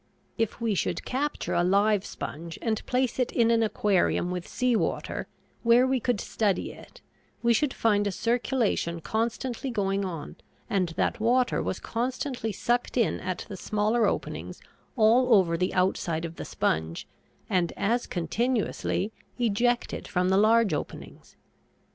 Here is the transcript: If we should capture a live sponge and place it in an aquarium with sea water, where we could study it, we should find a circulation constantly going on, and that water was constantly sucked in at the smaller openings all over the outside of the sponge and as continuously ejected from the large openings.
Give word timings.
If 0.35 0.59
we 0.59 0.73
should 0.73 1.05
capture 1.05 1.53
a 1.53 1.63
live 1.63 2.03
sponge 2.07 2.57
and 2.59 2.83
place 2.87 3.19
it 3.19 3.31
in 3.31 3.51
an 3.51 3.61
aquarium 3.61 4.31
with 4.31 4.47
sea 4.47 4.75
water, 4.75 5.27
where 5.61 5.85
we 5.85 5.99
could 5.99 6.19
study 6.19 6.71
it, 6.71 7.01
we 7.43 7.53
should 7.53 7.71
find 7.71 8.07
a 8.07 8.11
circulation 8.11 9.01
constantly 9.01 9.69
going 9.69 10.03
on, 10.03 10.37
and 10.67 10.89
that 10.97 11.19
water 11.19 11.61
was 11.61 11.79
constantly 11.79 12.51
sucked 12.51 12.97
in 12.97 13.19
at 13.19 13.45
the 13.47 13.55
smaller 13.57 14.07
openings 14.07 14.59
all 14.95 15.35
over 15.35 15.55
the 15.55 15.71
outside 15.71 16.25
of 16.25 16.37
the 16.37 16.45
sponge 16.45 17.07
and 17.47 17.71
as 17.77 18.07
continuously 18.07 19.11
ejected 19.37 20.07
from 20.07 20.29
the 20.29 20.37
large 20.37 20.73
openings. 20.73 21.35